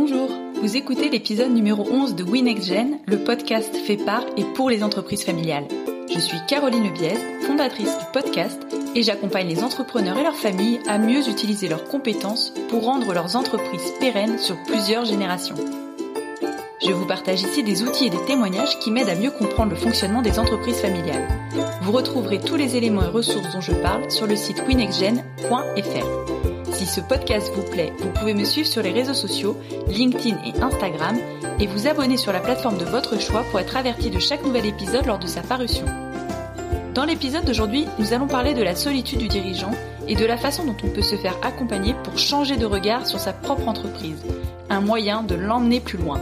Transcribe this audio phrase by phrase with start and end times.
[0.00, 0.30] Bonjour,
[0.62, 5.24] vous écoutez l'épisode numéro 11 de WinXGen, le podcast fait par et pour les entreprises
[5.24, 5.66] familiales.
[6.14, 7.16] Je suis Caroline Lebiez,
[7.48, 8.64] fondatrice du podcast,
[8.94, 13.34] et j'accompagne les entrepreneurs et leurs familles à mieux utiliser leurs compétences pour rendre leurs
[13.34, 15.56] entreprises pérennes sur plusieurs générations.
[16.80, 19.76] Je vous partage ici des outils et des témoignages qui m'aident à mieux comprendre le
[19.76, 21.26] fonctionnement des entreprises familiales.
[21.82, 26.57] Vous retrouverez tous les éléments et ressources dont je parle sur le site winexgen.fr.
[26.72, 29.56] Si ce podcast vous plaît, vous pouvez me suivre sur les réseaux sociaux,
[29.88, 31.16] LinkedIn et Instagram,
[31.58, 34.66] et vous abonner sur la plateforme de votre choix pour être averti de chaque nouvel
[34.66, 35.86] épisode lors de sa parution.
[36.94, 39.72] Dans l'épisode d'aujourd'hui, nous allons parler de la solitude du dirigeant
[40.08, 43.20] et de la façon dont on peut se faire accompagner pour changer de regard sur
[43.20, 44.24] sa propre entreprise,
[44.70, 46.20] un moyen de l'emmener plus loin.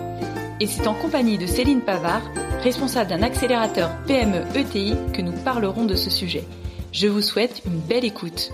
[0.61, 2.23] Et c'est en compagnie de Céline Pavard,
[2.63, 6.45] responsable d'un accélérateur PME ETI, que nous parlerons de ce sujet.
[6.93, 8.53] Je vous souhaite une belle écoute.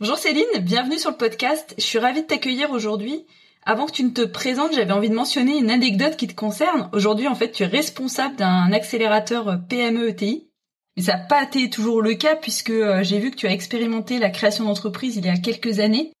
[0.00, 1.74] Bonjour Céline, bienvenue sur le podcast.
[1.76, 3.26] Je suis ravie de t'accueillir aujourd'hui.
[3.64, 6.88] Avant que tu ne te présentes, j'avais envie de mentionner une anecdote qui te concerne.
[6.92, 10.48] Aujourd'hui, en fait, tu es responsable d'un accélérateur PME ETI.
[10.96, 13.52] Mais ça n'a pas été toujours le cas puisque euh, j'ai vu que tu as
[13.52, 16.12] expérimenté la création d'entreprise il y a quelques années.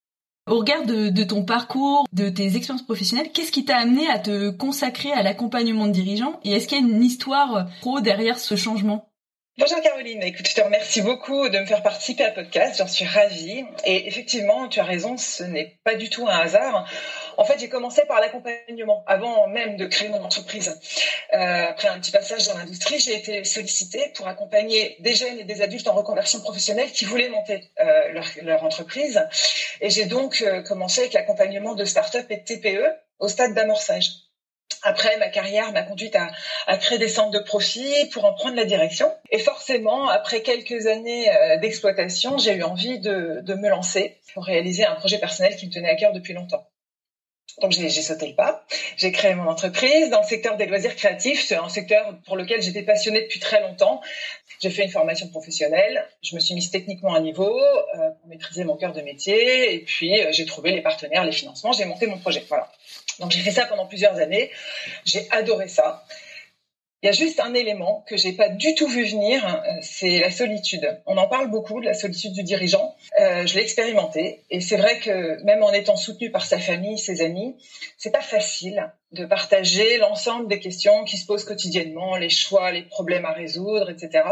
[0.50, 4.18] Au regard de, de, ton parcours, de tes expériences professionnelles, qu'est-ce qui t'a amené à
[4.18, 8.40] te consacrer à l'accompagnement de dirigeants Et est-ce qu'il y a une histoire pro derrière
[8.40, 9.08] ce changement?
[9.58, 13.04] Bonjour Caroline, écoute, je te remercie beaucoup de me faire participer à podcast, j'en suis
[13.04, 13.64] ravie.
[13.84, 16.88] Et effectivement, tu as raison, ce n'est pas du tout un hasard.
[17.36, 20.78] En fait, j'ai commencé par l'accompagnement avant même de créer mon entreprise.
[21.34, 25.44] Euh, après un petit passage dans l'industrie, j'ai été sollicitée pour accompagner des jeunes et
[25.44, 29.26] des adultes en reconversion professionnelle qui voulaient monter euh, leur, entreprise.
[29.80, 32.86] Et j'ai donc euh, commencé avec l'accompagnement de start-up et de TPE
[33.18, 34.27] au stade d'amorçage.
[34.82, 38.64] Après, ma carrière m'a conduite à, créer des centres de profit pour en prendre la
[38.64, 39.12] direction.
[39.30, 44.44] Et forcément, après quelques années euh, d'exploitation, j'ai eu envie de, de, me lancer pour
[44.44, 46.68] réaliser un projet personnel qui me tenait à cœur depuis longtemps.
[47.60, 48.64] Donc j'ai sauté le pas.
[48.96, 51.44] J'ai créé mon entreprise dans le secteur des loisirs créatifs.
[51.44, 54.00] C'est un secteur pour lequel j'étais passionnée depuis très longtemps.
[54.60, 56.06] J'ai fait une formation professionnelle.
[56.22, 59.74] Je me suis mise techniquement à niveau euh, pour maîtriser mon cœur de métier.
[59.74, 61.72] Et puis euh, j'ai trouvé les partenaires, les financements.
[61.72, 62.44] J'ai monté mon projet.
[62.48, 62.70] Voilà.
[63.20, 64.50] Donc j'ai fait ça pendant plusieurs années.
[65.04, 66.04] J'ai adoré ça.
[67.00, 70.18] Il y a juste un élément que j'ai pas du tout vu venir, euh, c'est
[70.18, 71.00] la solitude.
[71.06, 72.96] On en parle beaucoup de la solitude du dirigeant.
[73.20, 76.98] Euh, je l'ai expérimenté et c'est vrai que même en étant soutenu par sa famille,
[76.98, 77.54] ses amis,
[77.98, 82.82] c'est pas facile de partager l'ensemble des questions qui se posent quotidiennement, les choix, les
[82.82, 84.24] problèmes à résoudre, etc.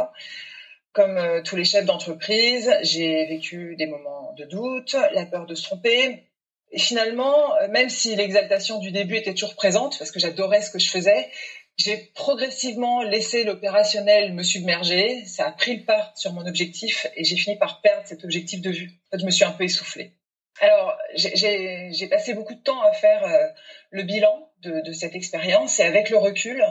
[0.92, 5.54] Comme euh, tous les chefs d'entreprise, j'ai vécu des moments de doute, la peur de
[5.54, 6.24] se tromper,
[6.72, 10.70] et finalement, euh, même si l'exaltation du début était toujours présente, parce que j'adorais ce
[10.70, 11.30] que je faisais,
[11.76, 15.24] j'ai progressivement laissé l'opérationnel me submerger.
[15.26, 18.60] Ça a pris le pas sur mon objectif et j'ai fini par perdre cet objectif
[18.62, 18.90] de vue.
[19.06, 20.12] En fait, je me suis un peu essoufflée.
[20.58, 23.46] Alors, j'ai passé beaucoup de temps à faire euh,
[23.90, 26.64] le bilan de, cette expérience et avec le recul,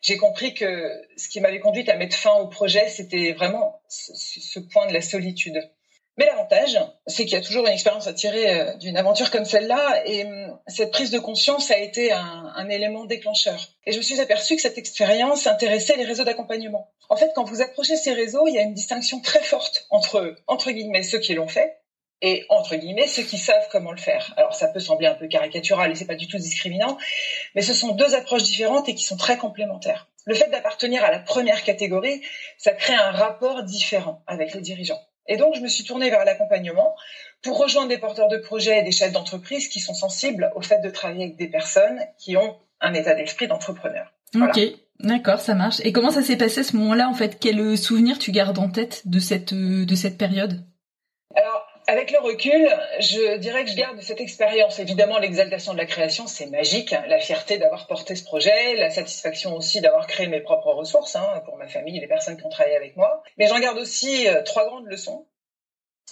[0.00, 4.58] j'ai compris que ce qui m'avait conduite à mettre fin au projet, c'était vraiment ce
[4.58, 5.60] point de la solitude.
[6.18, 9.46] Mais l'avantage, c'est qu'il y a toujours une expérience à tirer euh, d'une aventure comme
[9.46, 13.68] celle-là, et hum, cette prise de conscience a été un, un, élément déclencheur.
[13.86, 16.90] Et je me suis aperçue que cette expérience intéressait les réseaux d'accompagnement.
[17.08, 20.36] En fait, quand vous approchez ces réseaux, il y a une distinction très forte entre,
[20.46, 21.78] entre guillemets, ceux qui l'ont fait,
[22.22, 24.32] et entre guillemets ceux qui savent comment le faire.
[24.36, 26.96] Alors ça peut sembler un peu caricatural et c'est pas du tout discriminant,
[27.54, 30.08] mais ce sont deux approches différentes et qui sont très complémentaires.
[30.24, 32.22] Le fait d'appartenir à la première catégorie,
[32.56, 35.00] ça crée un rapport différent avec les dirigeants.
[35.28, 36.94] Et donc, je me suis tournée vers l'accompagnement
[37.42, 40.80] pour rejoindre des porteurs de projets et des chefs d'entreprise qui sont sensibles au fait
[40.80, 44.12] de travailler avec des personnes qui ont un état d'esprit d'entrepreneur.
[44.34, 44.60] Ok,
[45.00, 45.80] d'accord, ça marche.
[45.84, 47.38] Et comment ça s'est passé à ce moment-là, en fait?
[47.40, 49.54] Quel souvenir tu gardes en tête de cette,
[49.94, 50.64] cette période?
[51.86, 52.68] Avec le recul,
[53.00, 54.78] je dirais que je garde cette expérience.
[54.78, 56.94] Évidemment, l'exaltation de la création, c'est magique.
[57.08, 61.42] La fierté d'avoir porté ce projet, la satisfaction aussi d'avoir créé mes propres ressources hein,
[61.44, 63.22] pour ma famille et les personnes qui ont travaillé avec moi.
[63.36, 65.26] Mais j'en garde aussi euh, trois grandes leçons.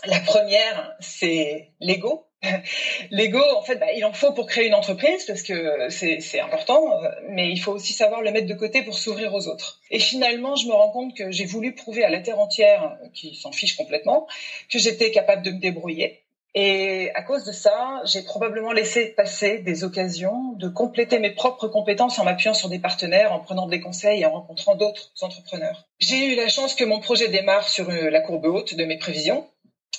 [0.04, 2.29] La première, c'est l'ego.
[3.11, 7.03] L'ego, en fait, bah, il en faut pour créer une entreprise parce que c'est important,
[7.03, 9.81] euh, mais il faut aussi savoir le mettre de côté pour s'ouvrir aux autres.
[9.91, 13.09] Et finalement, je me rends compte que j'ai voulu prouver à la terre entière, euh,
[13.15, 14.27] qui s'en fiche complètement,
[14.71, 16.22] que j'étais capable de me débrouiller.
[16.54, 21.69] Et à cause de ça, j'ai probablement laissé passer des occasions de compléter mes propres
[21.69, 25.86] compétences en m'appuyant sur des partenaires, en prenant des conseils et en rencontrant d'autres entrepreneurs.
[26.01, 29.47] J'ai eu la chance que mon projet démarre sur la courbe haute de mes prévisions,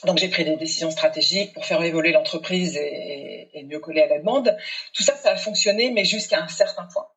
[0.05, 4.17] donc j'ai pris des décisions stratégiques pour faire évoluer l'entreprise et, mieux coller à la
[4.17, 4.57] demande.
[4.93, 7.07] Tout ça, ça a fonctionné, mais jusqu'à un certain point.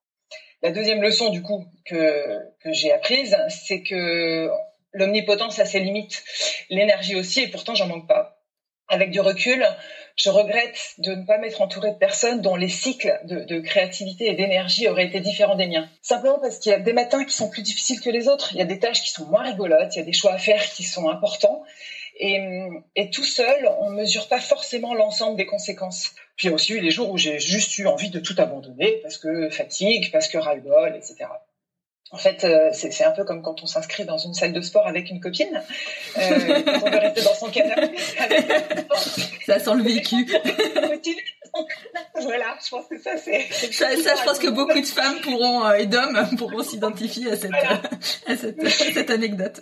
[0.63, 4.51] La deuxième leçon du coup que, que j'ai apprise, c'est que
[4.93, 6.23] l'omnipotence a ses limites,
[6.71, 8.43] l'énergie aussi, et pourtant j'en manque pas.
[8.89, 9.67] Avec du recul,
[10.17, 14.35] je regrette de ne pas m'être entourée de personnes dont les cycles de, créativité et
[14.35, 15.89] d'énergie auraient été différents des miens.
[16.03, 18.59] Simplement parce qu'il y a des matins qui sont plus difficiles que les autres, il
[18.59, 20.63] y a des tâches qui sont moins rigolotes, il y a des choix à faire
[20.63, 21.65] qui sont importants.
[22.17, 26.13] Et, et tout seul, on ne mesure pas forcément l'ensemble des conséquences.
[26.37, 28.35] Puis il y a aussi eu les jours où j'ai juste eu envie de tout
[28.39, 31.27] abandonner parce que fatigue, parce que ras-le-bol, etc.
[32.11, 34.87] En fait, euh, c'est un peu comme quand on s'inscrit dans une salle de sport
[34.87, 35.63] avec une copine.
[36.17, 37.97] Euh, on veut rester dans son canapé.
[39.47, 40.25] ça sent le vécu.
[42.21, 43.41] voilà, je pense que ça c'est.
[43.73, 47.37] Ça, ça, je pense que beaucoup de femmes pourront euh, et d'hommes pourront s'identifier à
[47.37, 47.53] cette,
[48.27, 49.61] à cette, cette anecdote.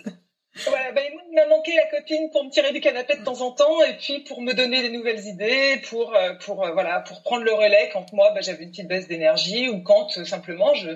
[0.55, 3.51] Voilà, ben, il m'a manqué la copine pour me tirer du canapé de temps en
[3.51, 7.23] temps et puis pour me donner des nouvelles idées, pour euh, pour euh, voilà, pour
[7.23, 10.75] prendre le relais quand moi ben, j'avais une petite baisse d'énergie ou quand euh, simplement
[10.75, 10.91] je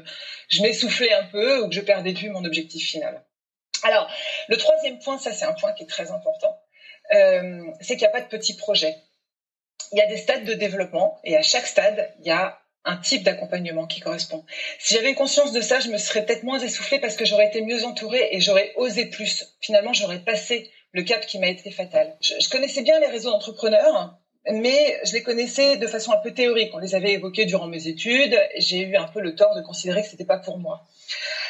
[0.49, 3.23] je m'essoufflais un peu ou que je perdais vue mon objectif final.
[3.81, 4.07] Alors,
[4.47, 6.55] le troisième point, ça c'est un point qui est très important,
[7.09, 8.95] c'est qu'il n'y a pas de petits projets.
[9.91, 12.95] Il y a des stades de développement et à chaque stade, il y a un
[12.97, 14.45] type d'accompagnement qui correspond.
[14.79, 17.61] Si j'avais conscience de ça, je me serais peut-être moins essoufflée parce que j'aurais été
[17.61, 19.45] mieux entourée et j'aurais osé plus.
[19.59, 22.15] Finalement, j'aurais passé le cap qui m'a été fatal.
[22.21, 24.17] Je, connaissais bien les réseaux d'entrepreneurs,
[24.49, 26.71] mais je les connaissais de façon un peu théorique.
[26.73, 28.39] On les avait évoqués durant mes études.
[28.57, 30.87] J'ai eu un peu le tort de considérer que c'était pas pour moi.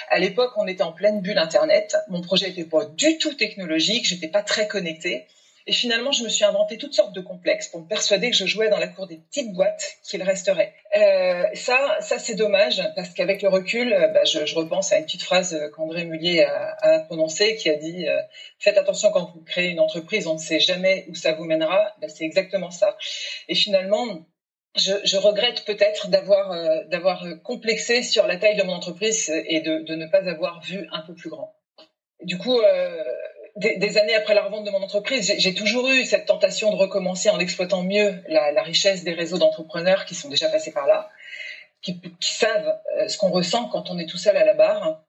[0.09, 1.95] À l'époque, on était en pleine bulle Internet.
[2.09, 4.07] Mon projet n'était pas du tout technologique.
[4.07, 5.27] J'étais pas très connectée.
[5.67, 8.45] Et finalement, je me suis inventé toutes sortes de complexes pour me persuader que je
[8.45, 10.73] jouais dans la cour des petites boîtes qu'il resterait.
[10.95, 15.03] Euh, ça, ça c'est dommage parce qu'avec le recul, euh, bah, je, repense à une
[15.03, 18.17] petite phrase qu'André Mullier a, a, prononcée qui a dit euh,
[18.59, 21.93] Faites attention quand vous créez une entreprise, on ne sait jamais où ça vous mènera.
[21.99, 22.97] Bah, c'est exactement ça.
[23.49, 24.25] Et finalement,
[24.77, 30.29] je, regrette peut-être d'avoir complexé sur la taille de mon entreprise et de, ne pas
[30.29, 31.55] avoir vu un peu plus grand.
[32.21, 32.61] Du coup,
[33.57, 37.29] des, années après la revente de mon entreprise, j'ai toujours eu cette tentation de recommencer
[37.29, 41.09] en exploitant mieux la, richesse des réseaux d'entrepreneurs qui sont déjà passés par là,
[41.81, 45.01] qui, savent euh, ce qu'on ressent quand on est tout seul à la barre.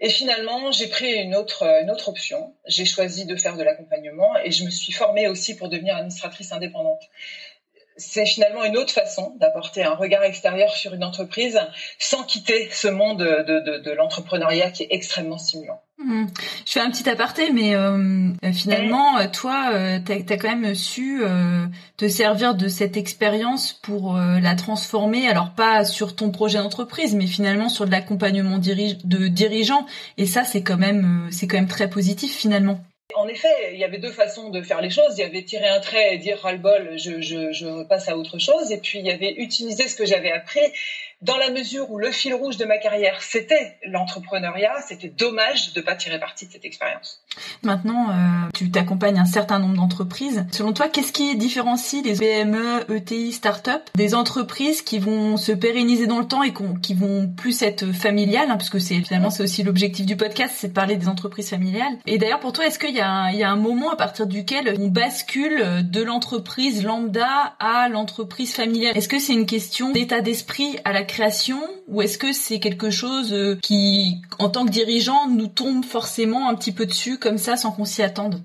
[0.00, 2.54] Et finalement, j'ai pris autre, une autre option.
[2.66, 6.52] J'ai choisi de faire de l'accompagnement et je me suis formée aussi pour devenir administratrice
[6.52, 7.02] indépendante
[7.96, 11.60] c'est finalement une autre façon d'apporter un regard extérieur sur une entreprise
[11.98, 15.80] sans quitter ce monde de, de, l'entrepreneuriat qui est extrêmement stimulant.
[15.98, 16.24] Mmh.
[16.66, 20.74] Je fais un petit aparté, mais euh, finalement, euh, toi, euh, tu as, quand même
[20.74, 21.22] su
[21.96, 27.26] te servir de cette expérience pour la transformer, alors pas sur ton projet d'entreprise, mais
[27.26, 29.86] finalement sur de l'accompagnement de dirigeants.
[30.18, 32.80] Et ça, c'est quand même, c'est quand même très positif finalement.
[33.16, 35.18] En effet, il y avait deux façons de faire les choses.
[35.18, 38.72] Il y avait tirer un trait et dire ras-le-bol, je, passe à autre chose.
[38.72, 40.60] Et puis il y avait utiliser ce que j'avais appris
[41.24, 45.80] dans la mesure où le fil rouge de ma carrière, c'était l'entrepreneuriat, c'était dommage de
[45.80, 47.22] ne pas tirer parti de cette expérience.
[47.62, 48.14] Maintenant, euh,
[48.52, 50.44] tu t'accompagnes un certain nombre d'entreprises.
[50.52, 56.06] Selon toi, qu'est-ce qui différencie les PME, ETI, start-up des entreprises qui vont se pérenniser
[56.06, 59.62] dans le temps et qui vont plus être familiales, hein, puisque c'est finalement c'est aussi
[59.62, 61.94] l'objectif du podcast, c'est de parler des entreprises familiales.
[62.06, 64.88] Et d'ailleurs, pour toi, est-ce qu'il y, y a un moment à partir duquel on
[64.88, 68.96] bascule de l'entreprise lambda à l'entreprise familiale?
[68.96, 71.02] Est-ce que c'est une question d'état d'esprit à la
[71.88, 76.48] ou est-ce que c'est quelque chose euh, qui, en tant que dirigeant, nous tombe forcément
[76.48, 78.42] un petit peu dessus comme ça sans qu'on s'y attende?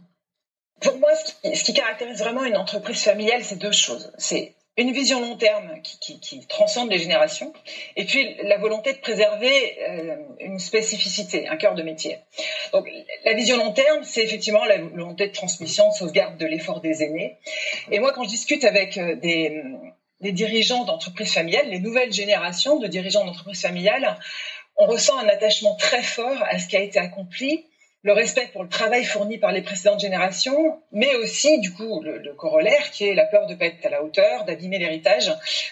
[0.82, 4.12] Pour moi, ce qui, caractérise vraiment une entreprise familiale, c'est deux choses.
[4.18, 7.52] C'est une vision long terme qui, transcende les générations,
[7.98, 12.18] et puis la volonté de préserver euh, une spécificité, un cœur de métier.
[12.72, 12.88] Donc
[13.26, 17.04] la vision long terme, c'est effectivement la volonté de transmission, de sauvegarde de l'effort des
[17.04, 17.38] aînés.
[17.92, 19.62] Et moi, quand je discute avec euh, des,
[20.22, 24.18] les dirigeants d'entreprises familiales, les nouvelles générations de dirigeants d'entreprises familiales,
[24.76, 27.66] on ressent un attachement très fort à ce qui a été accompli,
[28.02, 32.34] le respect pour le travail fourni par les précédentes générations, mais aussi, du coup, le,
[32.34, 35.28] corollaire qui est la peur de ne pas être à la hauteur, d'abîmer l'héritage,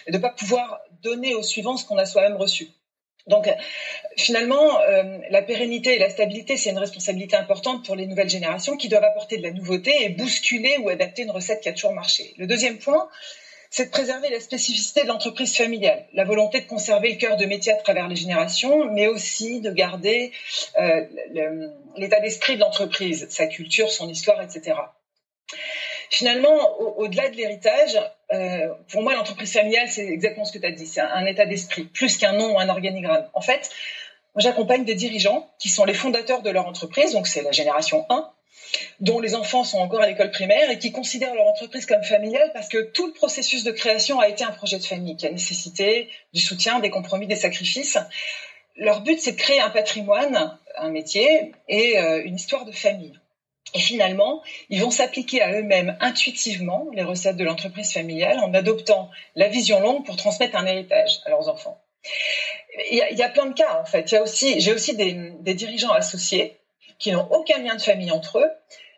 [0.06, 2.68] de ne pas pouvoir donner aux suivants ce qu'on a soi-même reçu.
[3.28, 3.48] Donc,
[4.16, 8.76] finalement, euh, la pérennité et la stabilité, c'est une responsabilité importante pour les nouvelles générations
[8.76, 11.92] qui doivent apporter de la nouveauté et bousculer ou adapter une recette qui a toujours
[11.92, 12.34] marché.
[12.38, 13.08] Le deuxième point,
[13.70, 17.44] c'est de préserver la spécificité de l'entreprise familiale, la volonté de conserver le cœur de
[17.44, 20.32] métier à travers les générations, mais aussi de garder
[20.78, 21.04] euh,
[21.96, 24.76] l'état d'esprit de l'entreprise, sa culture, son histoire, etc.
[26.10, 28.00] Finalement, au-delà de l'héritage,
[28.32, 31.26] euh, pour moi, l'entreprise familiale, c'est exactement ce que tu as dit, c'est un, un,
[31.26, 33.28] état d'esprit, plus qu'un nom ou un organigramme.
[33.34, 33.70] En fait,
[34.36, 38.30] j'accompagne des dirigeants qui sont les fondateurs de leur entreprise, donc c'est la génération 1,
[39.00, 42.50] dont les enfants sont encore à l'école primaire et qui considèrent leur entreprise comme familiale
[42.52, 45.30] parce que tout le processus de création a été un projet de famille qui a
[45.30, 47.98] nécessité du soutien, des compromis, des sacrifices.
[48.76, 53.18] Leur but, c'est de créer un patrimoine, un métier et euh, une histoire de famille.
[53.74, 59.10] Et finalement, ils vont s'appliquer à eux-mêmes intuitivement les recettes de l'entreprise familiale en adoptant
[59.34, 61.78] la vision longue pour transmettre un héritage à leurs enfants.
[62.90, 64.08] Il y a, plein de cas en fait.
[64.08, 66.57] J'ai aussi des, dirigeants associés
[66.98, 68.50] qui n'ont aucun lien de famille entre eux,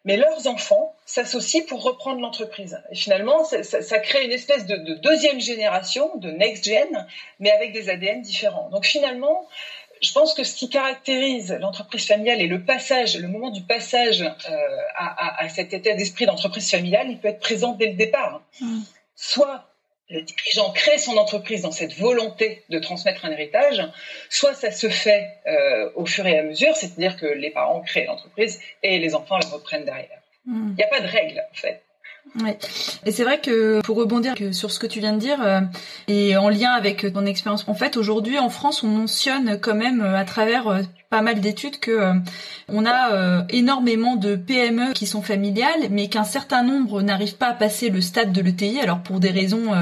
[0.04, 2.80] mais leurs enfants s'associent pour reprendre l'entreprise.
[2.90, 7.06] Et finalement, ça, crée une espèce de, de, deuxième génération, de next gen,
[7.38, 8.70] mais avec des ADN différents.
[8.70, 9.46] Donc finalement,
[10.02, 14.22] je pense que ce qui caractérise l'entreprise familiale et le passage, le moment du passage
[14.22, 14.56] euh,
[14.96, 18.42] à, à, cet état d'esprit d'entreprise familiale, il peut être présent dès le départ.
[18.60, 18.80] Mm.
[19.14, 19.69] Soit
[20.10, 23.82] le dirigeant crée son entreprise dans cette volonté de transmettre un héritage,
[24.28, 28.06] soit ça se fait euh, au fur et à mesure, c'est-à-dire que les parents créent
[28.06, 30.20] l'entreprise et les enfants la reprennent derrière.
[30.46, 30.70] Mm.
[30.70, 31.82] Il n'y a pas de règle en fait.
[32.38, 32.58] Ouais.
[33.04, 35.60] Et c'est vrai que pour rebondir sur ce que tu viens de dire euh,
[36.06, 40.00] et en lien avec ton expérience, en fait aujourd'hui en France on mentionne quand même
[40.00, 42.12] euh, à travers euh, pas mal d'études que
[42.68, 47.54] on a énormément de PME qui sont familiales, mais qu'un certain nombre n'arrivent pas à
[47.54, 48.78] passer le stade de l'ETI.
[48.78, 49.72] Alors pour des raisons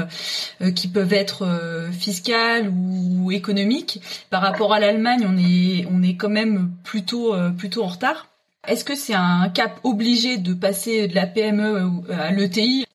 [0.73, 6.29] qui peuvent être fiscales ou économiques, par rapport à l'Allemagne, on est on est quand
[6.29, 8.25] même plutôt plutôt en retard.
[8.67, 12.85] Est-ce que c'est un cap obligé de passer de la PME à l'ETI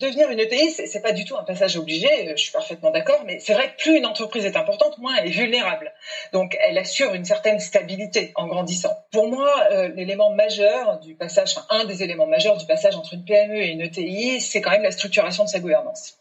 [0.00, 3.38] Devenir une ETI, c'est pas du tout un passage obligé, je suis parfaitement d'accord, mais
[3.38, 5.92] c'est vrai que plus une entreprise est importante, moins elle est vulnérable.
[6.32, 8.92] Donc elle assure une certaine stabilité en grandissant.
[9.12, 13.14] Pour moi, euh, l'élément majeur du passage, enfin un des éléments majeurs du passage entre
[13.14, 16.18] une PME et une ETI, c'est quand même la structuration de sa gouvernance.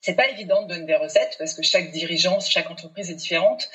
[0.00, 3.68] C'est pas évident de donner des recettes parce que chaque dirigeant, chaque entreprise est différente.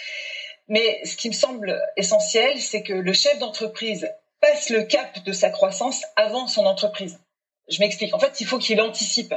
[0.67, 4.09] Mais ce qui me semble essentiel, c'est que le chef d'entreprise
[4.41, 7.19] passe le cap de sa croissance avant son entreprise.
[7.69, 8.13] Je m'explique.
[8.13, 9.33] En fait, il faut qu'il anticipe.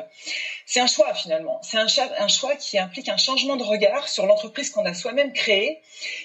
[0.64, 1.61] C'est un choix finalement.
[1.62, 1.88] C'est un,
[2.28, 5.80] choix qui implique un changement de regard sur l'entreprise qu'on a soi-même créée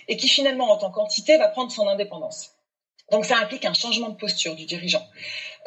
[0.08, 2.52] et qui finalement, en tant qu'entité, va prendre son indépendance.
[3.12, 5.06] Donc ça implique un changement de posture du dirigeant.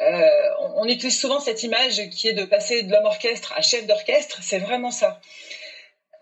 [0.01, 0.29] Euh,
[0.75, 4.39] on, utilise souvent cette image qui est de passer de l'homme orchestre à chef d'orchestre.
[4.41, 5.19] C'est vraiment ça.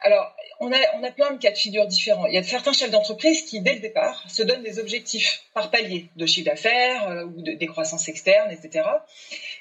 [0.02, 2.26] Alors, on a, plein de cas de figure différents.
[2.26, 5.70] Il y a certains chefs d'entreprise qui, dès le départ, se donnent des objectifs par
[5.72, 8.86] palier de chiffre d'affaires euh, ou de, des croissances externes, etc.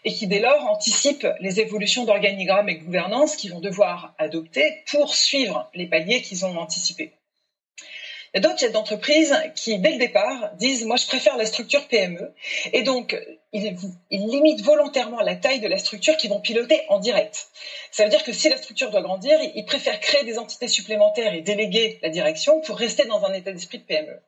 [0.05, 4.83] Et qui, dès lors, anticipent les évolutions d'organigramme et de gouvernance qu'ils vont devoir adopter
[4.91, 7.13] pour suivre les paliers qu'ils ont anticipés.
[8.37, 12.35] A d'autres chefs d'entreprise qui, dès le départ, disent Moi, je préfère la structure PME.
[12.75, 13.19] Et donc,
[13.55, 13.75] ils,
[14.11, 17.49] limitent volontairement la taille de la structure qu'ils vont piloter en direct.
[17.93, 21.33] Ça veut dire que si la structure doit grandir, ils préfèrent créer des entités supplémentaires
[21.33, 24.21] et déléguer la direction pour rester dans un état d'esprit de PME.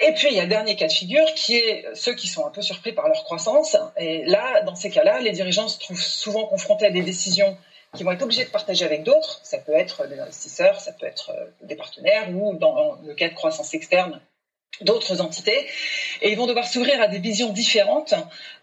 [0.00, 2.44] Et puis, il y a le dernier cas de figure qui est ceux qui sont
[2.44, 3.78] un peu surpris par leur croissance.
[3.96, 7.56] Et là, dans ces cas-là, les dirigeants se trouvent souvent confrontés à des décisions
[7.94, 9.40] qui vont être obligés de partager avec d'autres.
[9.42, 13.28] Ça peut être des investisseurs, ça peut être euh, des partenaires ou dans le cas
[13.28, 14.20] de croissance externe,
[14.82, 15.66] d'autres entités
[16.22, 18.14] et ils vont devoir s'ouvrir à des visions différentes.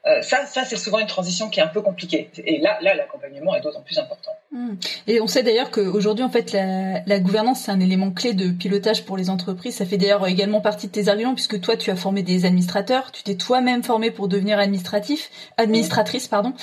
[0.05, 2.29] Euh, ça, ça c'est souvent une transition qui est un peu compliquée.
[2.45, 4.31] Et là, là, l'accompagnement est d'autant plus important.
[4.51, 4.75] Hmm.
[5.07, 8.49] Et on sait d'ailleurs qu'aujourd'hui, en fait, la, la gouvernance c'est un élément clé de
[8.49, 9.75] pilotage pour les entreprises.
[9.75, 13.11] Ça fait d'ailleurs également partie de tes arguments puisque toi, tu as formé des administrateurs,
[13.11, 16.53] tu t'es toi-même formé pour devenir administratif, administratrice, pardon.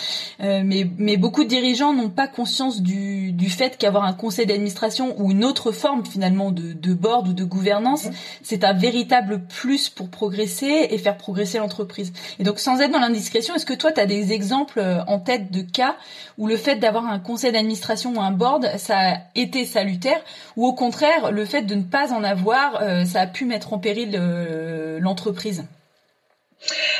[0.40, 4.46] Euh, mais, mais beaucoup de dirigeants n'ont pas conscience du, du fait qu'avoir un conseil
[4.46, 8.40] d'administration ou une autre forme finalement de, de board ou de gouvernance, mm-hmm.
[8.42, 12.12] c'est un véritable plus pour progresser et faire progresser l'entreprise.
[12.38, 15.18] Et donc, sans être dans l'indiscrétion, est-ce que toi, tu as des exemples euh, en
[15.18, 15.96] tête de cas
[16.38, 20.20] où le fait d'avoir un conseil d'administration ou un board, ça a été salutaire,
[20.56, 23.72] ou au contraire, le fait de ne pas en avoir, euh, ça a pu mettre
[23.72, 25.64] en péril euh, l'entreprise?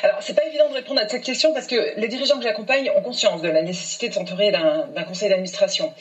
[0.03, 2.91] Alors, c'est pas évident de répondre à cette question parce que les dirigeants que j'accompagne
[2.95, 5.93] ont conscience de la nécessité de s'entourer d'un conseil d'administration.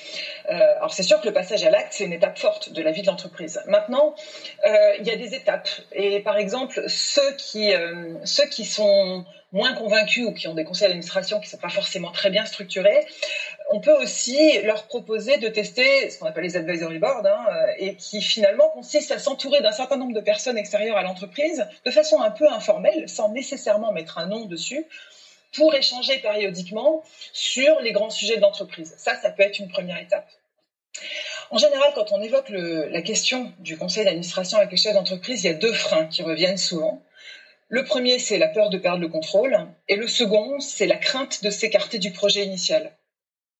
[0.50, 2.92] Euh, alors, c'est sûr que le passage à l'acte, c'est une étape forte de la
[2.92, 3.62] vie de l'entreprise.
[3.68, 4.16] Maintenant,
[4.66, 5.70] euh, il y a des étapes.
[5.94, 10.66] Et par exemple, ceux qui, euh, ceux qui sont moins convaincus ou qui ont des
[10.66, 13.06] conseils d'administration qui ne sont pas forcément très bien structurés,
[13.72, 17.74] on peut aussi leur proposer de tester ce qu'on appelle les advisory boards hein, euh,
[17.78, 21.92] et qui finalement consiste à s'entourer d'un certain nombre de personnes extérieures à l'entreprise de
[21.92, 24.86] façon un peu informelle, sans nécessairement mettre un nom dessus,
[25.54, 28.94] pour échanger périodiquement sur les grands sujets de l'entreprise.
[28.98, 30.28] Ça, ça peut être une première étape.
[31.52, 35.48] En général, quand on évoque la question du conseil d'administration avec les chefs d'entreprise, il
[35.48, 37.04] y a deux freins qui reviennent souvent.
[37.70, 41.44] Le premier, c'est la peur de perdre le contrôle, et le second, c'est la crainte
[41.44, 42.96] de s'écarter du projet initial.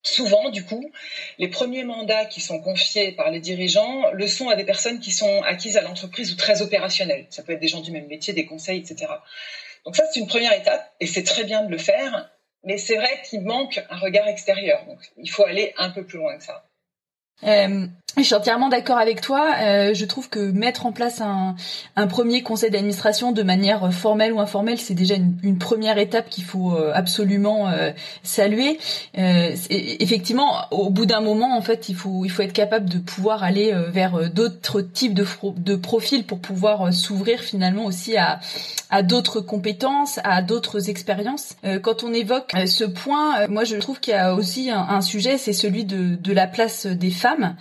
[0.06, 0.92] Souvent, du coup,
[1.38, 5.12] les premiers mandats qui sont confiés par les dirigeants le sont à des personnes qui
[5.12, 7.26] sont acquises à l'entreprise ou très opérationnelles.
[7.30, 9.14] Ça peut être des gens du même métier, des conseils, etc.
[9.86, 12.30] Donc ça, c'est une première étape et c'est très bien de le faire,
[12.66, 14.86] mais c'est vrai qu'il manque un regard extérieur.
[14.86, 16.66] Donc il faut aller un peu plus loin que ça.
[17.44, 19.56] Euh, je suis entièrement d'accord avec toi.
[19.60, 21.56] Euh, je trouve que mettre en place un,
[21.96, 26.44] un premier conseil d'administration de manière formelle ou informelle, c'est déjà une, première étape qu'il
[26.44, 27.92] faut euh, absolument euh,
[28.22, 28.80] saluer.
[29.18, 33.00] Euh, effectivement, au bout d'un moment, en fait, il faut il faut être capable de
[33.00, 35.26] pouvoir aller euh, vers d'autres types de,
[35.58, 38.40] de profils pour pouvoir s'ouvrir finalement aussi à
[38.90, 41.56] à d'autres compétences, à d'autres expériences.
[41.82, 45.54] quand on évoque ce point, moi je trouve qu'il y a aussi un, sujet, c'est
[45.54, 47.56] celui de, de la place des femmes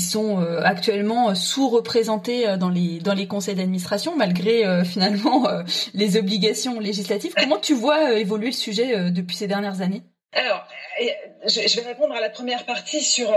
[0.00, 5.48] sont euh, actuellement euh, sous-représentés euh, dans les dans les conseils d'administration malgré finalement
[5.94, 7.34] les obligations législatives.
[7.36, 10.02] Comment tu vois évoluer le sujet depuis ces dernières années?
[10.32, 10.66] Alors,
[11.46, 13.34] je vais répondre à la première partie sur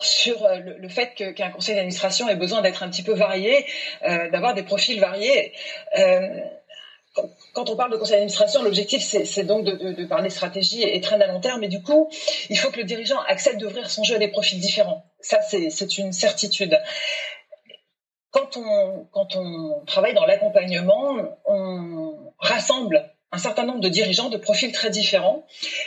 [0.00, 3.66] sur le, fait qu'un conseil d'administration ait besoin d'être un petit peu varié,
[4.02, 5.52] d'avoir des profils variés
[7.52, 11.26] quand on parle de conseil d'administration, l'objectif, c'est donc de, parler stratégie et traîne à
[11.26, 11.60] long terme.
[11.60, 12.10] Mais du coup,
[12.50, 15.04] il faut que le dirigeant accepte d'ouvrir son jeu à des profils différents.
[15.20, 16.78] Ça, c'est une certitude.
[18.30, 24.36] Quand on, quand on travaille dans l'accompagnement, on rassemble un certain nombre de dirigeants de
[24.36, 25.44] profils très différents.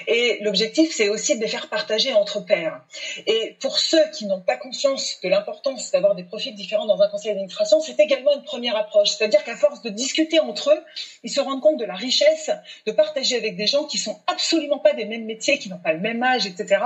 [0.07, 2.81] Et l'objectif, c'est aussi de les faire partager entre pairs.
[3.27, 7.07] Et pour ceux qui n'ont pas conscience de l'importance d'avoir des profils différents dans un
[7.07, 9.09] conseil d'administration, c'est également une première approche.
[9.09, 10.83] C'est-à-dire qu'à force de discuter entre eux,
[11.23, 12.51] ils se rendent compte de la richesse
[12.85, 15.93] de partager avec des gens qui sont absolument pas des mêmes métiers, qui n'ont pas
[15.93, 16.83] le même âge, etc.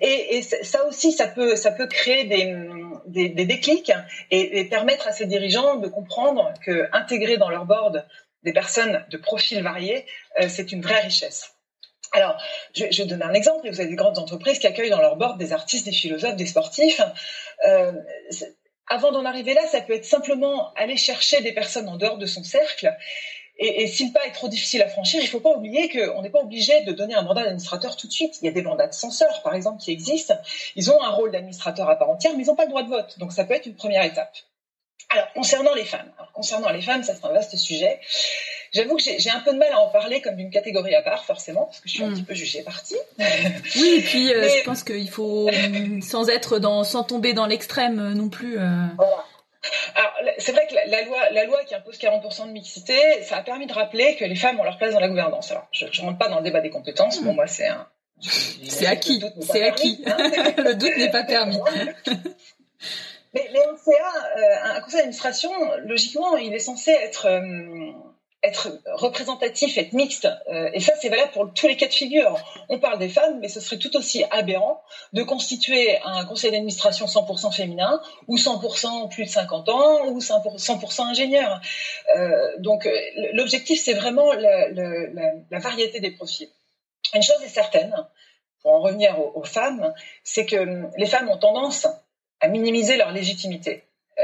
[0.00, 1.56] Et, ça aussi, ça peut,
[1.90, 3.92] créer des déclics
[4.30, 8.04] et, et permettre à ces dirigeants de comprendre que intégrer dans leur board
[8.42, 10.06] des personnes de profils variés,
[10.40, 11.54] euh, c'est une vraie richesse.
[12.12, 12.36] Alors,
[12.74, 13.68] je, je donne un exemple.
[13.68, 16.46] Vous avez des grandes entreprises qui accueillent dans leur board des artistes, des philosophes, des
[16.46, 17.00] sportifs.
[17.66, 17.92] Euh,
[18.86, 22.26] avant d'en arriver là, ça peut être simplement aller chercher des personnes en dehors de
[22.26, 22.94] son cercle.
[23.58, 25.88] Et, et si le pas est trop difficile à franchir, il ne faut pas oublier
[25.88, 28.38] qu'on n'est pas obligé de donner un mandat d'administrateur tout de suite.
[28.42, 30.34] Il y a des mandats de censeurs, par exemple, qui existent.
[30.76, 32.88] Ils ont un rôle d'administrateur à part entière, mais ils n'ont pas le droit de
[32.88, 33.18] vote.
[33.18, 34.36] Donc ça peut être une première étape.
[35.12, 38.00] Alors, concernant les femmes, alors, concernant les femmes, ça c'est un vaste sujet.
[38.72, 41.24] J'avoue que j'ai un peu de mal à en parler comme d'une catégorie à part,
[41.24, 42.14] forcément, parce que je suis un hmm.
[42.14, 42.96] petit peu jugée partie.
[43.76, 45.50] Oui, et puis euh, je pense qu'il faut,
[46.00, 48.58] sans être dans, sans tomber dans l'extrême euh, non plus.
[48.58, 48.86] Euh...
[48.96, 49.24] Voilà.
[49.94, 53.42] Alors, c'est vrai que la, loi, la loi qui impose 40% de mixité, ça a
[53.42, 55.50] permis de rappeler que les femmes ont leur place dans la gouvernance.
[55.52, 57.18] Alors, je ne rentre pas dans le débat des compétences.
[57.18, 57.36] Pour hmm.
[57.36, 57.86] moi, c'est un.
[58.20, 59.22] C'est acquis.
[59.40, 60.02] C'est acquis.
[60.06, 60.16] Hein.
[60.56, 61.58] le doute n'est pas permis.
[63.34, 63.92] Mais, mais un CA,
[64.36, 65.50] euh, un conseil d'administration,
[65.84, 67.92] logiquement, il est censé être euh,
[68.42, 70.28] être représentatif, être mixte.
[70.48, 72.36] Euh, et ça, c'est valable pour tous les cas de figure.
[72.68, 77.06] On parle des femmes, mais ce serait tout aussi aberrant de constituer un conseil d'administration
[77.06, 81.60] 100% féminin ou 100% plus de 50 ans ou 100%, ingénieur.
[82.58, 82.88] Donc,
[83.32, 86.48] l'objectif, c'est vraiment la, variété des profils.
[87.14, 87.94] Une chose est certaine,
[88.62, 91.86] pour en revenir aux femmes, c'est que les femmes ont tendance
[92.42, 93.84] à minimiser leur légitimité.
[94.18, 94.22] Euh,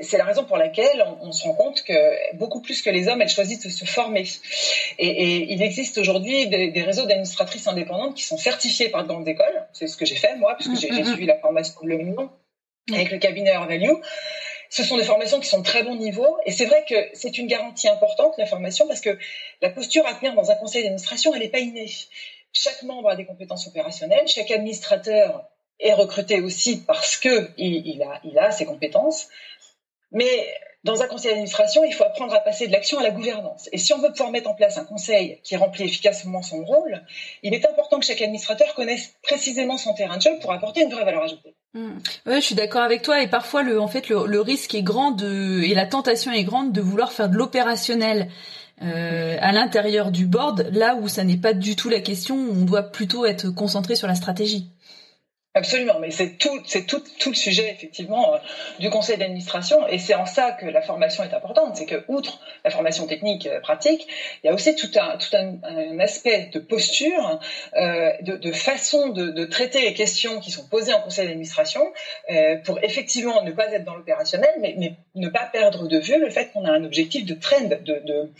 [0.00, 3.20] c'est la raison pour laquelle on, se rend compte que beaucoup plus que les hommes,
[3.20, 4.24] elles choisissent de se former.
[4.98, 9.08] Et, et il existe aujourd'hui des, des, réseaux d'administratrices indépendantes qui sont certifiés par de
[9.08, 9.66] grandes écoles.
[9.72, 12.30] C'est ce que j'ai fait moi, puisque j'ai suivi la formation de Million
[12.92, 13.94] avec le cabinet Air Value.
[14.70, 16.38] Ce sont des formations qui sont de très bon niveau.
[16.46, 19.18] Et c'est vrai que c'est une garantie importante, la formation, parce que
[19.60, 21.90] la posture à tenir dans un conseil d'administration, elle n'est pas innée.
[22.52, 25.44] Chaque membre a des compétences opérationnelles, chaque administrateur
[25.80, 29.28] est recruté aussi parce que il, a, il a ses compétences.
[30.12, 30.46] Mais
[30.84, 33.68] dans un conseil d'administration, il faut apprendre à passer de l'action à la gouvernance.
[33.72, 37.02] Et si on veut pouvoir mettre en place un conseil qui remplit efficacement son rôle,
[37.42, 40.90] il est important que chaque administrateur connaisse précisément son terrain de jeu pour apporter une
[40.90, 41.54] vraie valeur ajoutée.
[41.74, 41.98] Mmh.
[42.26, 43.22] Je suis d'accord avec toi.
[43.22, 46.80] Et parfois, le, en fait, le, risque est grand et la tentation est grande de
[46.80, 48.28] vouloir faire de l'opérationnel.
[48.80, 52.64] Euh, à l'intérieur du board, là où ça n'est pas du tout la question, on
[52.64, 54.70] doit plutôt être concentré sur la stratégie.
[55.54, 58.38] Absolument, mais c'est tout, c'est tout, tout le sujet effectivement euh,
[58.78, 62.40] du conseil d'administration, et c'est en ça que la formation est importante, c'est que outre
[62.64, 64.08] la formation technique euh, pratique,
[64.42, 67.38] il y a aussi tout un, tout un, un aspect de posture,
[67.76, 71.82] euh, de, de, façon de, de, traiter les questions qui sont posées en conseil d'administration,
[72.30, 76.18] euh, pour effectivement ne pas être dans l'opérationnel, mais, mais, ne pas perdre de vue
[76.18, 78.30] le fait qu'on a un objectif de trend, de,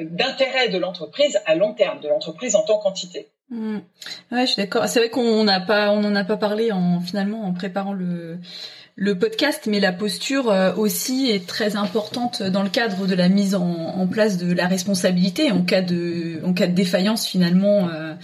[0.00, 3.28] d'intérêt de l'entreprise à long terme, de l'entreprise en tant qu'entité.
[3.50, 3.78] Mmh.
[4.30, 4.86] Ouais, je suis d'accord.
[4.88, 8.38] C'est vrai qu'on n'a pas, on n'en a pas parlé en finalement en préparant le
[9.00, 13.28] le podcast, mais la posture euh, aussi est très importante dans le cadre de la
[13.28, 17.88] mise en, en place de la responsabilité en cas de en cas de défaillance finalement
[17.88, 18.14] euh,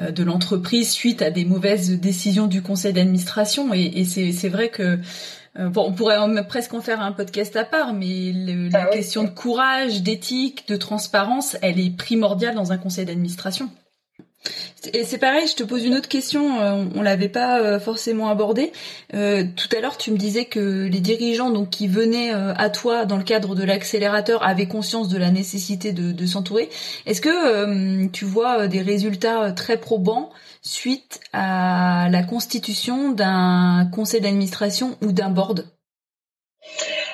[0.00, 3.74] euh de l'entreprise suite à des mauvaises décisions du conseil d'administration.
[3.74, 4.98] Et, et c'est c'est vrai que
[5.58, 6.16] euh, Bon, on pourrait
[6.48, 8.32] presque en faire un podcast à part, mais
[8.72, 13.70] la ah question de courage, d'éthique, de transparence, elle est primordiale dans un conseil d'administration.
[14.92, 18.28] Et c'est pareil, je te pose une autre question, euh, on, l'avait pas euh, forcément
[18.28, 18.72] abordé.
[19.14, 23.06] Euh, tout à l'heure, tu me disais que les dirigeants donc qui venaient à toi
[23.06, 26.68] dans le cadre de l'accélérateur avaient conscience de la nécessité de, de s'entourer.
[27.06, 30.30] Est-ce que tu vois des résultats très probants
[30.60, 35.66] suite à la constitution d'un conseil d'administration ou d'un board?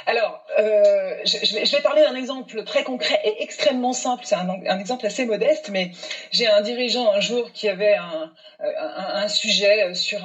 [0.07, 4.25] Alors, euh, je, vais, parler d'un exemple très concret et extrêmement simple.
[4.25, 5.93] C'est un, exemple assez modeste, mais
[6.33, 10.21] j'ai un dirigeant un jour qui avait un, sujet sur,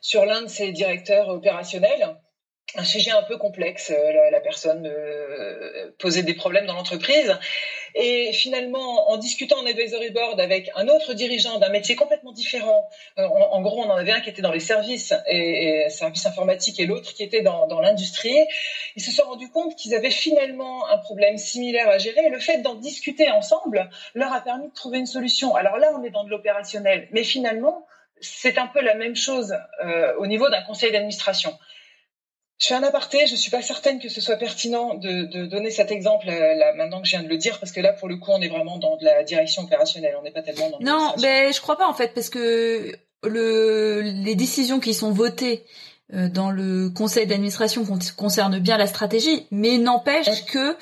[0.00, 2.16] sur l'un de ses directeurs opérationnels
[2.74, 3.90] un sujet un peu complexe.
[3.90, 7.38] Euh, la, personne euh, posait des problèmes dans l'entreprise.
[8.00, 12.88] Et finalement, en discutant en advisory board avec un autre dirigeant d'un métier complètement différent,
[13.18, 16.78] euh, en, gros, on en avait un qui était dans les services et, services informatiques
[16.78, 18.38] et l'autre qui était dans, dans l'industrie,
[18.94, 22.26] ils se sont rendus compte qu'ils avaient finalement un problème similaire à gérer.
[22.26, 25.56] Et le fait d'en discuter ensemble leur a permis de trouver une solution.
[25.56, 27.84] Alors là, on est dans de l'opérationnel, mais finalement,
[28.20, 31.52] c'est un peu la même chose euh, au niveau d'un conseil d'administration.
[32.58, 35.70] Je fais un aparté, je suis pas certaine que ce soit pertinent de, de donner
[35.70, 38.08] cet exemple euh, là, maintenant que je viens de le dire, parce que là, pour
[38.08, 40.80] le coup, on est vraiment dans de la direction opérationnelle, on n'est pas tellement dans.
[40.80, 42.92] Non, mais je crois pas en fait, parce que
[43.22, 45.64] le, les décisions qui sont votées
[46.14, 47.84] euh, dans le conseil d'administration
[48.16, 50.74] concerne bien la stratégie, mais n'empêche que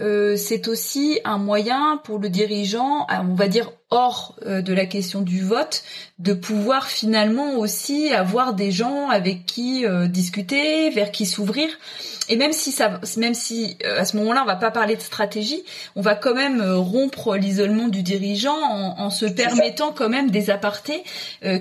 [0.00, 4.86] euh, c'est aussi un moyen pour le dirigeant, on va dire hors euh, de la
[4.86, 5.84] question du vote,
[6.18, 11.68] de pouvoir finalement aussi avoir des gens avec qui discuter, vers qui s'ouvrir.
[12.28, 15.64] Et même si ça, même si à ce moment-là on va pas parler de stratégie,
[15.96, 20.48] on va quand même rompre l'isolement du dirigeant en, en se permettant quand même des
[20.50, 21.02] apartés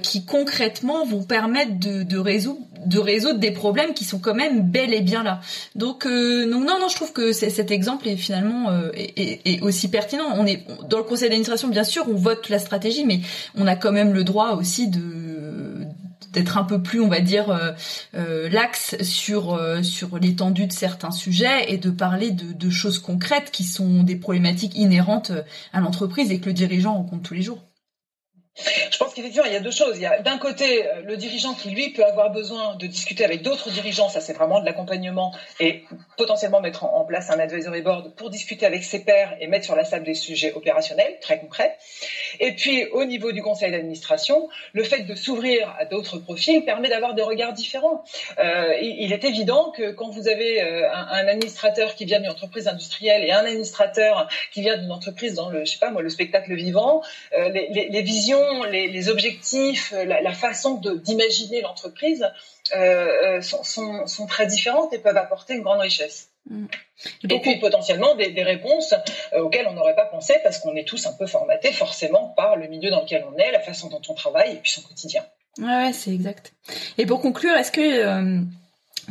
[0.04, 4.62] qui concrètement vont permettre de, de résoudre de résoudre des problèmes qui sont quand même
[4.62, 5.40] bel et bien là.
[5.76, 10.24] Donc, euh, non, non, je trouve que cet exemple est finalement euh, est, aussi pertinent.
[10.36, 13.22] On est dans le conseil d'administration, bien sûr, on vote la stratégie, mais
[13.56, 15.86] on a quand même le droit aussi de
[16.32, 17.72] d'être un peu plus, on va dire, euh,
[18.16, 23.64] euh l'axe sur sur l'étendue de certains sujets et de parler de choses concrètes qui
[23.66, 25.34] sont des problématiques inhérentes
[25.74, 27.71] à l'entreprise et que le dirigeant rencontre tous les jours.
[28.58, 29.96] Je pense qu'effectivement, il y a deux choses.
[29.96, 33.24] Il y a d'un côté euh, le dirigeant qui, lui, peut avoir besoin de discuter
[33.24, 35.86] avec d'autres dirigeants, ça c'est vraiment de l'accompagnement, et
[36.18, 39.76] potentiellement mettre en place un advisory board pour discuter avec ses pairs et mettre sur
[39.76, 41.78] la table des sujets opérationnels, très concrets.
[42.42, 46.90] Et puis, au niveau du conseil d'administration, le fait de s'ouvrir à d'autres profils permet
[46.90, 48.04] d'avoir des regards différents.
[48.38, 52.68] Euh, il est évident que quand vous avez euh, un, administrateur qui vient d'une entreprise
[52.68, 56.10] industrielle et un administrateur qui vient d'une entreprise dans le, je sais pas moi, le
[56.10, 62.26] spectacle vivant, les, visions les, objectifs, la, façon d'imaginer l'entreprise
[62.76, 66.30] euh, euh, sont, très différentes et peuvent apporter une grande richesse.
[66.50, 66.66] Mm.
[67.30, 68.94] Et puis potentiellement des, réponses
[69.34, 72.56] euh, auxquelles on n'aurait pas pensé parce qu'on est tous un peu formatés forcément par
[72.56, 75.26] le milieu dans lequel on est, la façon dont on travaille et puis son quotidien.
[75.58, 76.54] Ouais, c'est exact.
[76.98, 78.42] Et pour conclure, est-ce que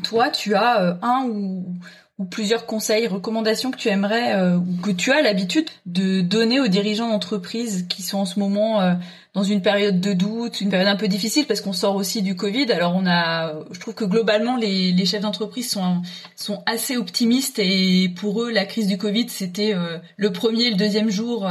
[0.03, 1.75] toi, tu as un ou
[2.21, 6.61] ou plusieurs conseils, recommandations que tu aimerais euh, ou que tu as l'habitude de donner
[6.61, 8.93] aux dirigeants d'entreprise qui sont en ce moment euh,
[9.35, 12.37] dans une période de doute, une période un peu difficile parce qu'on sort aussi du
[12.37, 12.71] Covid.
[12.73, 16.03] Alors on a, je trouve que globalement les, les chefs d'entreprise sont
[16.37, 20.71] sont assez optimistes et pour eux la crise du Covid c'était euh, le premier et
[20.71, 21.49] le deuxième jour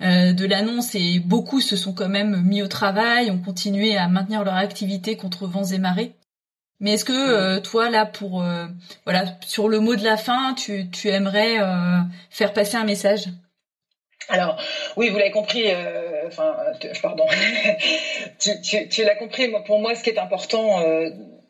[0.00, 4.44] de l'annonce et beaucoup se sont quand même mis au travail, ont continué à maintenir
[4.44, 6.14] leur activité contre vents et marées.
[6.80, 8.66] Mais est-ce que euh, toi là pour euh,
[9.04, 13.28] voilà sur le mot de la fin, tu, tu aimerais euh, faire passer un message?
[14.28, 14.60] Alors,
[14.96, 15.66] oui, vous l'avez compris,
[16.26, 16.56] enfin,
[17.02, 17.26] pardon,
[18.38, 20.82] tu, l'as compris, pour moi, ce qui est important,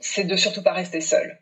[0.04, 1.38] c'est de surtout pas rester seul.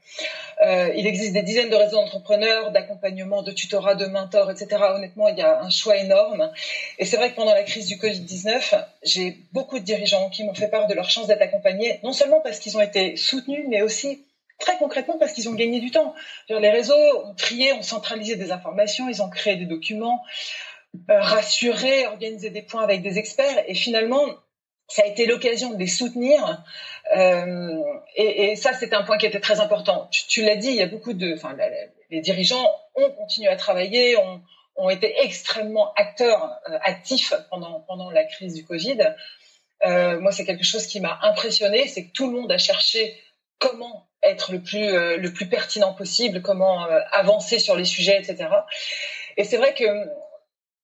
[0.63, 4.83] Euh, il existe des dizaines de réseaux d'entrepreneurs, d'accompagnement, de tutorat, de mentors, etc.
[4.95, 6.51] Honnêtement, il y a un choix énorme.
[6.99, 10.55] Et c'est vrai que pendant la crise du Covid-19, j'ai beaucoup de dirigeants qui m'ont
[10.55, 13.83] fait part de leur chance d'être accompagnés, non seulement parce qu'ils ont été soutenus, mais
[13.83, 14.25] aussi
[14.61, 16.15] très concrètement parce qu'ils ont gagné du temps.
[16.49, 20.23] Les réseaux ont trié, ont centralisé des informations, ils ont créé des documents,
[21.09, 24.27] euh, rassuré, organisé des points avec des experts, et finalement,
[24.89, 26.63] ça a été l'occasion de les soutenir.
[27.17, 27.83] Euh,
[28.15, 30.11] et, ça, c'est un point qui était très important.
[30.11, 31.57] Tu, l'as dit, il y a beaucoup de, enfin,
[32.11, 34.19] les dirigeants ont continué à travailler,
[34.77, 39.15] ont, été extrêmement acteurs euh, actifs pendant pendant la crise du Covid.
[39.85, 43.19] Moi, c'est quelque chose qui m'a impressionné, c'est que tout le monde a cherché
[43.59, 48.49] comment être le plus le plus pertinent possible, comment avancer sur les sujets, etc.
[49.37, 49.85] Et c'est vrai que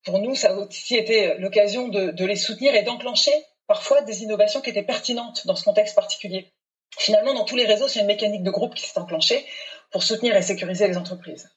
[0.09, 3.33] pour nous, ça a aussi été l'occasion de, de les soutenir et d'enclencher
[3.67, 6.51] parfois des innovations qui étaient pertinentes dans ce contexte particulier.
[6.97, 9.45] Finalement, dans tous les réseaux, c'est une mécanique de groupe qui s'est enclenchée
[9.91, 11.51] pour soutenir et sécuriser les entreprises.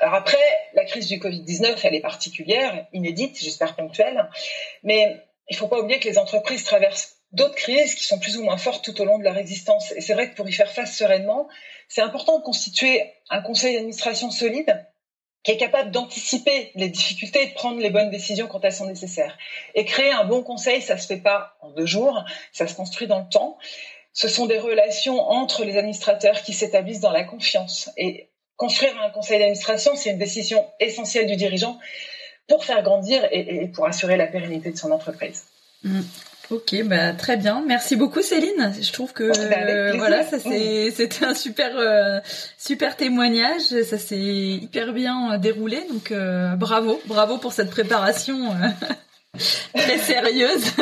[0.00, 0.42] Alors après,
[0.74, 4.28] la crise du Covid-19, elle est particulière, inédite, j'espère ponctuelle,
[4.82, 8.36] mais il ne faut pas oublier que les entreprises traversent d'autres crises qui sont plus
[8.36, 9.92] ou moins fortes tout au long de leur existence.
[9.92, 11.48] Et c'est vrai que pour y faire face sereinement,
[11.86, 14.84] c'est important de constituer un conseil d'administration solide
[15.42, 18.86] qui est capable d'anticiper les difficultés et de prendre les bonnes décisions quand elles sont
[18.86, 19.36] nécessaires.
[19.74, 23.08] Et créer un bon conseil, ça se fait pas en deux jours, ça se construit
[23.08, 23.58] dans le temps.
[24.12, 27.90] Ce sont des relations entre les administrateurs qui s'établissent dans la confiance.
[27.96, 31.78] Et construire un conseil d'administration, c'est une décision essentielle du dirigeant
[32.46, 35.46] pour faire grandir et, pour assurer la pérennité de son entreprise.
[35.82, 36.02] Mm.
[36.50, 37.64] Ok, bah très bien.
[37.66, 38.74] Merci beaucoup Céline.
[38.80, 42.20] Je trouve que bah, voilà, ça c'est c'était un super euh,
[42.58, 43.62] super témoignage.
[43.62, 45.84] Ça s'est hyper bien déroulé.
[45.88, 49.38] Donc euh, bravo, bravo pour cette préparation euh,
[49.74, 50.64] très sérieuse.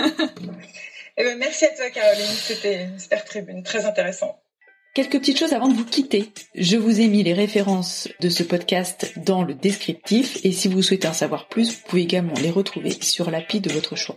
[1.17, 2.25] Eh ben, merci à toi Caroline.
[2.25, 4.41] C'était une super tribune, très intéressant.
[4.95, 6.33] Quelques petites choses avant de vous quitter.
[6.57, 10.83] Je vous ai mis les références de ce podcast dans le descriptif et si vous
[10.83, 14.17] souhaitez en savoir plus, vous pouvez également les retrouver sur l'appli de votre choix.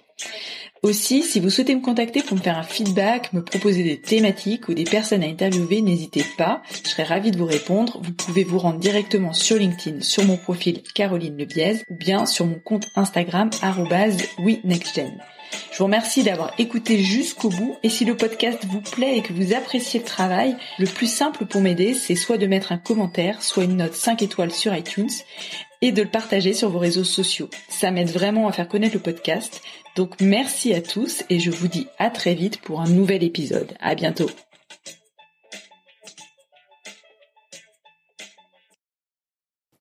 [0.84, 4.68] Aussi, si vous souhaitez me contacter pour me faire un feedback, me proposer des thématiques
[4.68, 8.02] ou des personnes à interviewer, n'hésitez pas, je serai ravie de vous répondre.
[8.04, 12.46] Vous pouvez vous rendre directement sur LinkedIn, sur mon profil Caroline Lebiez ou bien sur
[12.46, 13.50] mon compte Instagram
[14.40, 15.14] @winextgen.
[15.72, 19.32] Je vous remercie d'avoir écouté jusqu'au bout et si le podcast vous plaît et que
[19.32, 23.42] vous appréciez le travail, le plus simple pour m'aider, c'est soit de mettre un commentaire,
[23.42, 25.10] soit une note 5 étoiles sur iTunes
[25.84, 27.50] et de le partager sur vos réseaux sociaux.
[27.68, 29.62] Ça m'aide vraiment à faire connaître le podcast.
[29.98, 33.74] Donc merci à tous et je vous dis à très vite pour un nouvel épisode.
[33.82, 34.30] À bientôt.